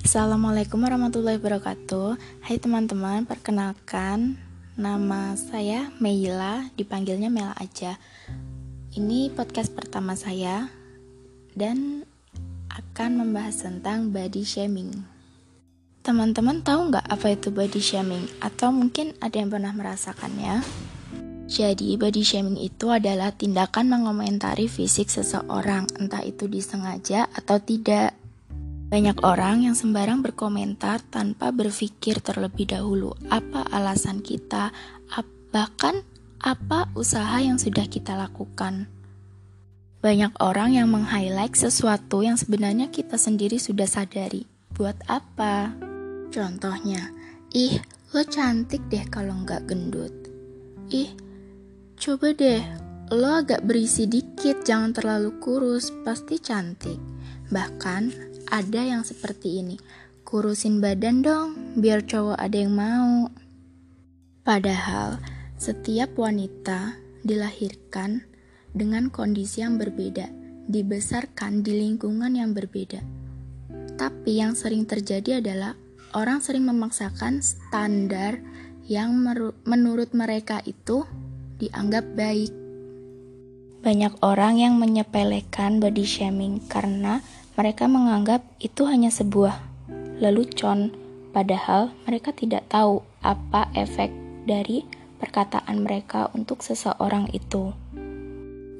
Assalamualaikum 0.00 0.80
warahmatullahi 0.80 1.36
wabarakatuh 1.36 2.16
Hai 2.40 2.56
teman-teman, 2.56 3.28
perkenalkan 3.28 4.40
Nama 4.72 5.36
saya 5.36 5.92
Meila, 6.00 6.72
dipanggilnya 6.72 7.28
Mela 7.28 7.52
aja 7.60 8.00
Ini 8.96 9.28
podcast 9.36 9.76
pertama 9.76 10.16
saya 10.16 10.72
Dan 11.52 12.08
akan 12.72 13.10
membahas 13.20 13.60
tentang 13.60 14.08
body 14.08 14.40
shaming 14.40 15.04
Teman-teman 16.00 16.64
tahu 16.64 16.88
nggak 16.88 17.04
apa 17.04 17.36
itu 17.36 17.52
body 17.52 17.80
shaming? 17.84 18.24
Atau 18.40 18.72
mungkin 18.72 19.12
ada 19.20 19.36
yang 19.36 19.52
pernah 19.52 19.76
merasakannya? 19.76 20.64
Jadi, 21.44 22.00
body 22.00 22.24
shaming 22.24 22.56
itu 22.56 22.88
adalah 22.88 23.36
tindakan 23.36 23.92
mengomentari 23.92 24.64
fisik 24.64 25.12
seseorang, 25.12 25.84
entah 26.00 26.24
itu 26.24 26.48
disengaja 26.48 27.28
atau 27.36 27.60
tidak. 27.60 28.16
Banyak 28.90 29.22
orang 29.22 29.70
yang 29.70 29.78
sembarang 29.78 30.18
berkomentar 30.18 30.98
tanpa 31.14 31.54
berpikir 31.54 32.18
terlebih 32.18 32.74
dahulu 32.74 33.14
apa 33.30 33.62
alasan 33.70 34.18
kita, 34.18 34.74
bahkan 35.54 36.02
apa 36.42 36.90
usaha 36.94 37.38
yang 37.38 37.58
sudah 37.58 37.86
kita 37.86 38.18
lakukan. 38.18 38.90
Banyak 40.00 40.32
orang 40.42 40.74
yang 40.74 40.88
meng-highlight 40.90 41.54
sesuatu 41.54 42.24
yang 42.24 42.34
sebenarnya 42.34 42.88
kita 42.90 43.14
sendiri 43.14 43.62
sudah 43.62 43.84
sadari. 43.84 44.48
Buat 44.72 44.96
apa? 45.06 45.74
Contohnya, 46.32 47.14
ih, 47.52 47.78
lo 48.10 48.22
cantik 48.24 48.80
deh 48.88 49.04
kalau 49.10 49.38
nggak 49.44 49.68
gendut. 49.68 50.14
Ih, 50.88 51.12
coba 52.00 52.32
deh, 52.32 52.62
lo 53.12 53.38
agak 53.38 53.66
berisi 53.66 54.06
dikit, 54.06 54.64
jangan 54.64 54.94
terlalu 54.94 55.36
kurus, 55.42 55.92
pasti 56.06 56.40
cantik. 56.40 56.96
Bahkan, 57.50 58.29
ada 58.48 58.80
yang 58.80 59.04
seperti 59.04 59.60
ini. 59.60 59.76
Kurusin 60.24 60.80
badan 60.80 61.20
dong, 61.20 61.48
biar 61.76 62.06
cowok 62.06 62.38
ada 62.38 62.56
yang 62.56 62.72
mau. 62.72 63.28
Padahal, 64.46 65.20
setiap 65.60 66.16
wanita 66.16 66.96
dilahirkan 67.20 68.24
dengan 68.72 69.12
kondisi 69.12 69.60
yang 69.60 69.76
berbeda, 69.76 70.30
dibesarkan 70.70 71.60
di 71.60 71.76
lingkungan 71.76 72.32
yang 72.32 72.56
berbeda. 72.56 73.02
Tapi 74.00 74.40
yang 74.40 74.56
sering 74.56 74.88
terjadi 74.88 75.44
adalah 75.44 75.76
orang 76.16 76.40
sering 76.40 76.64
memaksakan 76.64 77.44
standar 77.44 78.40
yang 78.88 79.14
menurut 79.68 80.10
mereka 80.16 80.64
itu 80.64 81.04
dianggap 81.60 82.06
baik. 82.16 82.50
Banyak 83.80 84.20
orang 84.20 84.60
yang 84.60 84.74
menyepelekan 84.76 85.80
body 85.80 86.04
shaming 86.04 86.60
karena 86.68 87.20
mereka 87.60 87.84
menganggap 87.92 88.40
itu 88.56 88.88
hanya 88.88 89.12
sebuah 89.12 89.60
lelucon, 90.16 90.96
padahal 91.36 91.92
mereka 92.08 92.32
tidak 92.32 92.64
tahu 92.72 93.04
apa 93.20 93.68
efek 93.76 94.08
dari 94.48 94.88
perkataan 95.20 95.84
mereka 95.84 96.32
untuk 96.32 96.64
seseorang 96.64 97.28
itu. 97.36 97.76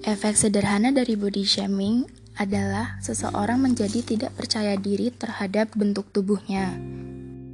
Efek 0.01 0.33
sederhana 0.33 0.97
dari 0.97 1.13
body 1.13 1.45
shaming 1.45 2.09
adalah 2.41 2.97
seseorang 3.05 3.61
menjadi 3.61 4.01
tidak 4.01 4.33
percaya 4.33 4.81
diri 4.81 5.13
terhadap 5.13 5.77
bentuk 5.77 6.09
tubuhnya. 6.09 6.73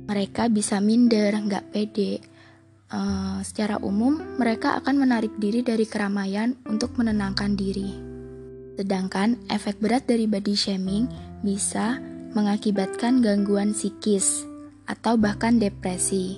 Mereka 0.07 0.47
bisa 0.55 0.79
minder, 0.79 1.35
nggak 1.35 1.75
pede. 1.75 2.23
Uh, 2.87 3.43
secara 3.43 3.83
umum, 3.83 4.39
mereka 4.39 4.79
akan 4.79 4.95
menarik 4.95 5.35
diri 5.43 5.67
dari 5.67 5.91
keramaian 5.91 6.55
untuk 6.71 6.95
menenangkan 6.95 7.59
diri. 7.59 8.06
Sedangkan 8.77 9.41
efek 9.49 9.81
berat 9.81 10.05
dari 10.05 10.29
body 10.29 10.53
shaming 10.53 11.09
bisa 11.41 11.97
mengakibatkan 12.37 13.25
gangguan 13.25 13.73
psikis 13.73 14.45
atau 14.85 15.17
bahkan 15.17 15.57
depresi. 15.57 16.37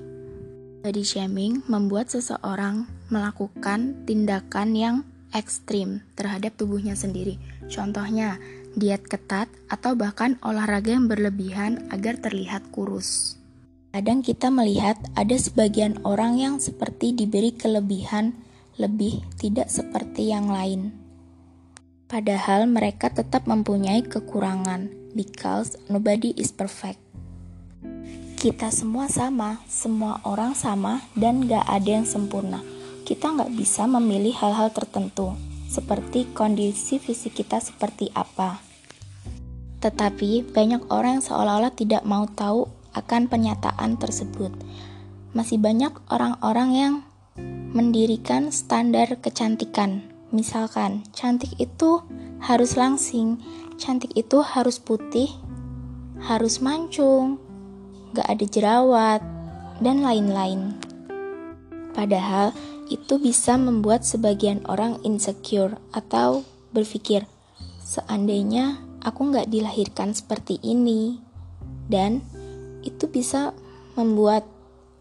Body 0.87 1.03
shaming 1.03 1.67
membuat 1.67 2.15
seseorang 2.15 2.87
melakukan 3.11 4.07
tindakan 4.07 4.79
yang 4.79 4.97
ekstrim 5.35 6.01
terhadap 6.15 6.55
tubuhnya 6.55 6.95
sendiri. 6.95 7.37
Contohnya, 7.67 8.39
diet 8.79 9.05
ketat 9.05 9.51
atau 9.67 9.99
bahkan 9.99 10.39
olahraga 10.41 10.95
yang 10.95 11.11
berlebihan 11.11 11.91
agar 11.91 12.17
terlihat 12.23 12.71
kurus. 12.71 13.35
Kadang 13.91 14.23
kita 14.23 14.53
melihat 14.53 15.01
ada 15.19 15.35
sebagian 15.35 15.99
orang 16.07 16.39
yang 16.39 16.55
seperti 16.63 17.11
diberi 17.11 17.51
kelebihan 17.57 18.37
lebih 18.79 19.27
tidak 19.41 19.67
seperti 19.73 20.31
yang 20.31 20.47
lain. 20.47 20.95
Padahal 22.09 22.65
mereka 22.65 23.13
tetap 23.13 23.45
mempunyai 23.45 24.01
kekurangan, 24.01 24.89
because 25.13 25.77
nobody 25.93 26.33
is 26.41 26.49
perfect. 26.49 26.97
Kita 28.41 28.73
semua 28.73 29.13
sama, 29.13 29.61
semua 29.69 30.25
orang 30.25 30.57
sama, 30.57 31.05
dan 31.13 31.45
gak 31.45 31.69
ada 31.69 32.01
yang 32.01 32.09
sempurna. 32.09 32.65
Kita 33.05 33.37
gak 33.37 33.53
bisa 33.53 33.85
memilih 33.85 34.33
hal-hal 34.41 34.73
tertentu, 34.73 35.37
seperti 35.69 36.33
kondisi 36.33 36.97
fisik 36.97 37.45
kita 37.45 37.61
seperti 37.61 38.09
apa. 38.17 38.57
Tetapi 39.85 40.49
banyak 40.49 40.89
orang 40.89 41.21
yang 41.21 41.25
seolah-olah 41.29 41.77
tidak 41.77 42.09
mau 42.09 42.25
tahu 42.25 42.73
akan 42.97 43.29
pernyataan 43.29 44.01
tersebut. 44.01 44.57
Masih 45.37 45.61
banyak 45.61 45.93
orang-orang 46.09 46.71
yang 46.73 46.95
mendirikan 47.77 48.49
standar 48.49 49.21
kecantikan 49.21 50.17
Misalkan, 50.29 51.09
cantik 51.17 51.57
itu 51.57 52.05
harus 52.45 52.77
langsing, 52.77 53.41
cantik 53.81 54.13
itu 54.13 54.45
harus 54.45 54.77
putih, 54.77 55.33
harus 56.21 56.61
mancung, 56.61 57.41
gak 58.13 58.29
ada 58.29 58.45
jerawat, 58.45 59.21
dan 59.81 60.05
lain-lain. 60.05 60.77
Padahal, 61.97 62.53
itu 62.93 63.17
bisa 63.17 63.57
membuat 63.57 64.05
sebagian 64.05 64.65
orang 64.69 65.01
insecure 65.01 65.81
atau 65.97 66.45
berpikir, 66.77 67.25
seandainya 67.81 68.85
aku 69.01 69.33
gak 69.33 69.49
dilahirkan 69.49 70.13
seperti 70.13 70.61
ini, 70.61 71.17
dan 71.89 72.21
itu 72.85 73.09
bisa 73.09 73.57
membuat 73.97 74.45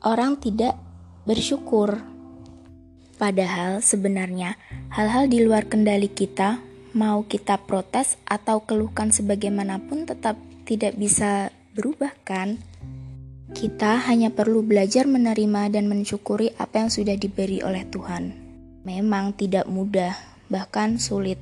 orang 0.08 0.40
tidak 0.40 0.80
bersyukur. 1.28 2.00
Padahal 3.18 3.82
sebenarnya 3.82 4.56
hal-hal 4.92 5.28
di 5.28 5.44
luar 5.44 5.68
kendali 5.68 6.08
kita, 6.08 6.64
mau 6.96 7.26
kita 7.28 7.60
protes 7.68 8.16
atau 8.24 8.64
keluhkan 8.64 9.12
sebagaimanapun 9.12 10.08
tetap 10.08 10.40
tidak 10.64 10.96
bisa 10.96 11.52
berubah 11.76 12.12
kan? 12.24 12.60
Kita 13.48 14.04
hanya 14.12 14.28
perlu 14.28 14.60
belajar 14.60 15.08
menerima 15.08 15.72
dan 15.72 15.88
mensyukuri 15.88 16.52
apa 16.60 16.84
yang 16.84 16.92
sudah 16.92 17.16
diberi 17.16 17.64
oleh 17.64 17.88
Tuhan. 17.88 18.36
Memang 18.84 19.36
tidak 19.40 19.68
mudah, 19.72 20.16
bahkan 20.52 21.00
sulit, 21.00 21.40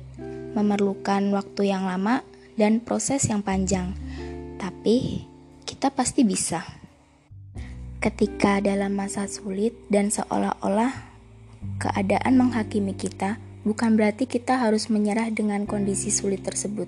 memerlukan 0.54 1.34
waktu 1.34 1.74
yang 1.74 1.86
lama 1.86 2.22
dan 2.54 2.78
proses 2.78 3.26
yang 3.26 3.42
panjang. 3.42 3.90
Tapi 4.56 5.26
kita 5.66 5.90
pasti 5.90 6.22
bisa. 6.22 6.62
Ketika 7.98 8.62
dalam 8.62 8.94
masa 8.94 9.26
sulit 9.26 9.74
dan 9.90 10.14
seolah-olah 10.14 11.15
keadaan 11.82 12.38
menghakimi 12.38 12.96
kita, 12.96 13.38
bukan 13.66 13.98
berarti 13.98 14.30
kita 14.30 14.62
harus 14.62 14.86
menyerah 14.88 15.28
dengan 15.34 15.66
kondisi 15.66 16.14
sulit 16.14 16.46
tersebut. 16.46 16.86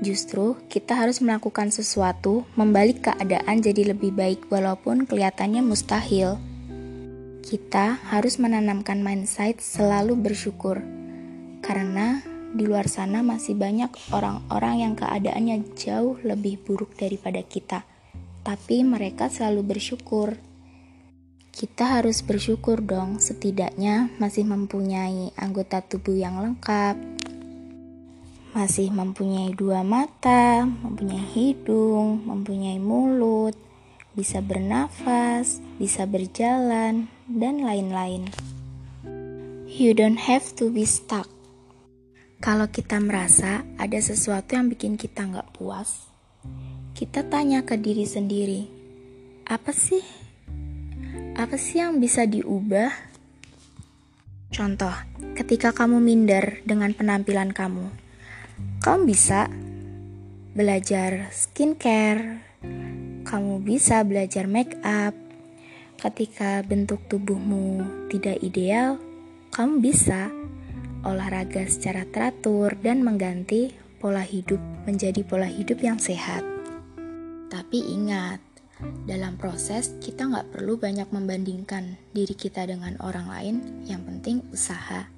Justru, 0.00 0.56
kita 0.72 0.96
harus 0.96 1.20
melakukan 1.20 1.68
sesuatu, 1.68 2.48
membalik 2.56 3.04
keadaan 3.04 3.60
jadi 3.60 3.92
lebih 3.92 4.16
baik 4.16 4.48
walaupun 4.48 5.04
kelihatannya 5.04 5.60
mustahil. 5.60 6.40
Kita 7.44 8.00
harus 8.08 8.40
menanamkan 8.40 9.04
mindset 9.04 9.60
selalu 9.60 10.16
bersyukur, 10.16 10.80
karena 11.60 12.24
di 12.50 12.64
luar 12.66 12.88
sana 12.90 13.20
masih 13.20 13.54
banyak 13.54 13.92
orang-orang 14.10 14.88
yang 14.88 14.94
keadaannya 14.96 15.76
jauh 15.76 16.16
lebih 16.24 16.58
buruk 16.64 16.96
daripada 16.96 17.44
kita, 17.44 17.84
tapi 18.42 18.80
mereka 18.82 19.28
selalu 19.28 19.76
bersyukur. 19.76 20.34
Kita 21.50 21.98
harus 21.98 22.22
bersyukur 22.22 22.78
dong, 22.78 23.18
setidaknya 23.18 24.06
masih 24.22 24.46
mempunyai 24.46 25.34
anggota 25.34 25.82
tubuh 25.82 26.14
yang 26.14 26.38
lengkap, 26.38 26.94
masih 28.54 28.90
mempunyai 28.94 29.50
dua 29.54 29.82
mata, 29.82 30.62
mempunyai 30.62 31.26
hidung, 31.34 32.22
mempunyai 32.22 32.78
mulut, 32.78 33.58
bisa 34.14 34.38
bernafas, 34.38 35.58
bisa 35.78 36.06
berjalan, 36.06 37.10
dan 37.26 37.62
lain-lain. 37.66 38.30
You 39.70 39.94
don't 39.94 40.18
have 40.18 40.54
to 40.58 40.70
be 40.70 40.86
stuck. 40.86 41.30
Kalau 42.42 42.70
kita 42.70 42.98
merasa 43.02 43.66
ada 43.78 43.98
sesuatu 43.98 44.54
yang 44.54 44.70
bikin 44.70 44.98
kita 44.98 45.26
nggak 45.30 45.54
puas, 45.54 46.10
kita 46.94 47.26
tanya 47.26 47.62
ke 47.62 47.78
diri 47.78 48.06
sendiri, 48.08 48.66
apa 49.46 49.70
sih 49.70 50.19
apa 51.40 51.56
sih 51.56 51.80
yang 51.80 51.96
bisa 51.96 52.28
diubah? 52.28 52.92
Contoh, 54.52 54.92
ketika 55.32 55.72
kamu 55.72 55.96
minder 55.96 56.60
dengan 56.68 56.92
penampilan 56.92 57.56
kamu, 57.56 57.88
kamu 58.84 59.00
bisa 59.08 59.48
belajar 60.52 61.32
skincare, 61.32 62.44
kamu 63.24 63.62
bisa 63.64 64.04
belajar 64.04 64.44
make 64.44 64.76
up. 64.84 65.16
Ketika 65.96 66.60
bentuk 66.60 67.08
tubuhmu 67.08 67.84
tidak 68.12 68.36
ideal, 68.44 69.00
kamu 69.52 69.80
bisa 69.80 70.28
olahraga 71.08 71.64
secara 71.64 72.04
teratur 72.04 72.76
dan 72.84 73.00
mengganti 73.00 73.72
pola 73.96 74.20
hidup 74.20 74.60
menjadi 74.84 75.24
pola 75.24 75.48
hidup 75.48 75.80
yang 75.80 75.96
sehat. 75.96 76.44
Tapi 77.48 77.78
ingat, 77.96 78.49
dalam 79.04 79.36
proses 79.36 79.96
kita 79.98 80.28
nggak 80.28 80.56
perlu 80.56 80.78
banyak 80.80 81.08
membandingkan 81.10 81.98
diri 82.14 82.32
kita 82.32 82.64
dengan 82.64 82.96
orang 83.04 83.26
lain, 83.26 83.56
yang 83.84 84.06
penting 84.06 84.44
usaha. 84.54 85.08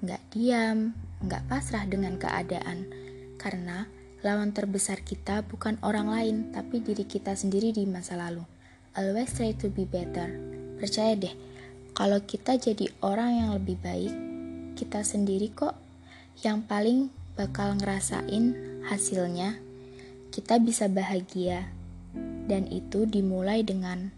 Nggak 0.00 0.22
diam, 0.32 0.92
nggak 1.24 1.46
pasrah 1.48 1.84
dengan 1.86 2.16
keadaan, 2.18 2.88
karena 3.36 3.86
lawan 4.24 4.56
terbesar 4.56 5.04
kita 5.04 5.44
bukan 5.44 5.76
orang 5.84 6.08
lain, 6.08 6.36
tapi 6.50 6.80
diri 6.80 7.04
kita 7.04 7.36
sendiri 7.36 7.70
di 7.70 7.84
masa 7.84 8.16
lalu. 8.16 8.42
Always 8.96 9.34
try 9.36 9.52
to 9.58 9.68
be 9.68 9.84
better. 9.84 10.32
Percaya 10.80 11.12
deh, 11.18 11.34
kalau 11.92 12.18
kita 12.24 12.56
jadi 12.56 12.90
orang 13.04 13.30
yang 13.38 13.50
lebih 13.54 13.78
baik, 13.78 14.14
kita 14.74 15.06
sendiri 15.06 15.52
kok 15.54 15.78
yang 16.42 16.66
paling 16.66 17.12
bakal 17.38 17.74
ngerasain 17.78 18.54
hasilnya. 18.86 19.58
Kita 20.34 20.58
bisa 20.58 20.90
bahagia 20.90 21.70
dan 22.46 22.68
itu 22.68 23.08
dimulai 23.08 23.64
dengan 23.64 24.12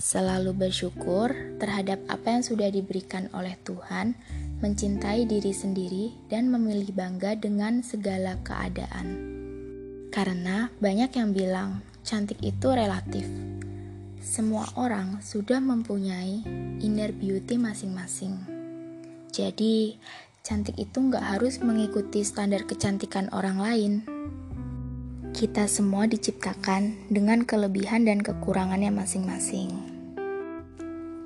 selalu 0.00 0.56
bersyukur 0.56 1.28
terhadap 1.60 2.00
apa 2.08 2.40
yang 2.40 2.44
sudah 2.44 2.72
diberikan 2.72 3.28
oleh 3.36 3.54
Tuhan, 3.60 4.16
mencintai 4.64 5.28
diri 5.28 5.52
sendiri, 5.52 6.16
dan 6.32 6.48
memilih 6.48 6.88
bangga 6.96 7.36
dengan 7.36 7.84
segala 7.84 8.40
keadaan. 8.40 9.06
Karena 10.10 10.72
banyak 10.80 11.10
yang 11.14 11.30
bilang 11.36 11.84
cantik 12.02 12.40
itu 12.40 12.72
relatif. 12.72 13.28
Semua 14.24 14.66
orang 14.80 15.20
sudah 15.20 15.60
mempunyai 15.60 16.42
inner 16.80 17.12
beauty 17.12 17.60
masing-masing. 17.60 18.40
Jadi, 19.30 20.00
cantik 20.42 20.80
itu 20.80 20.98
nggak 20.98 21.36
harus 21.36 21.60
mengikuti 21.60 22.24
standar 22.24 22.64
kecantikan 22.66 23.30
orang 23.30 23.58
lain. 23.60 23.92
Kita 25.40 25.64
semua 25.72 26.04
diciptakan 26.04 27.08
dengan 27.08 27.48
kelebihan 27.48 28.04
dan 28.04 28.20
kekurangannya 28.20 28.92
masing-masing. 28.92 29.72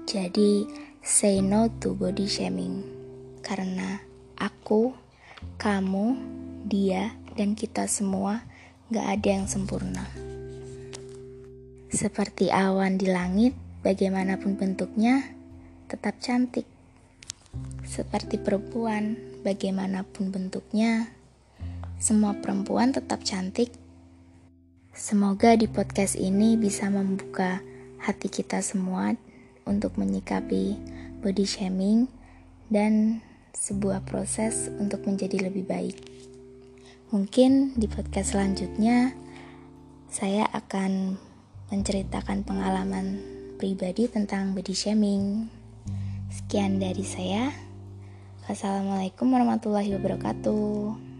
Jadi, 0.06 0.70
say 1.02 1.42
no 1.42 1.66
to 1.82 1.98
body 1.98 2.30
shaming. 2.30 2.86
Karena 3.42 3.98
aku, 4.38 4.94
kamu, 5.58 6.14
dia, 6.62 7.10
dan 7.34 7.58
kita 7.58 7.90
semua 7.90 8.46
gak 8.94 9.18
ada 9.18 9.28
yang 9.34 9.50
sempurna. 9.50 10.06
Seperti 11.90 12.54
awan 12.54 12.94
di 12.94 13.10
langit, 13.10 13.58
bagaimanapun 13.82 14.54
bentuknya, 14.54 15.26
tetap 15.90 16.22
cantik. 16.22 16.70
Seperti 17.82 18.38
perempuan, 18.38 19.18
bagaimanapun 19.42 20.30
bentuknya, 20.30 21.10
semua 21.98 22.38
perempuan 22.38 22.94
tetap 22.94 23.26
cantik 23.26 23.82
Semoga 24.94 25.58
di 25.58 25.66
podcast 25.66 26.14
ini 26.14 26.54
bisa 26.54 26.86
membuka 26.86 27.58
hati 27.98 28.30
kita 28.30 28.62
semua 28.62 29.18
untuk 29.66 29.98
menyikapi 29.98 30.78
body 31.18 31.42
shaming 31.42 32.06
dan 32.70 33.18
sebuah 33.58 34.06
proses 34.06 34.70
untuk 34.78 35.02
menjadi 35.02 35.50
lebih 35.50 35.66
baik. 35.66 35.98
Mungkin 37.10 37.74
di 37.74 37.90
podcast 37.90 38.38
selanjutnya 38.38 39.10
saya 40.14 40.46
akan 40.54 41.18
menceritakan 41.74 42.46
pengalaman 42.46 43.18
pribadi 43.58 44.06
tentang 44.06 44.54
body 44.54 44.78
shaming. 44.78 45.50
Sekian 46.30 46.78
dari 46.78 47.02
saya. 47.02 47.50
Wassalamualaikum 48.46 49.26
warahmatullahi 49.26 49.90
wabarakatuh. 49.90 51.13